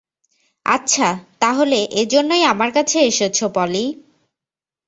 [0.65, 1.07] আচ্ছা,
[1.39, 3.85] তাহলে, এজন্যই আমার কাছে এসেছো, পলি।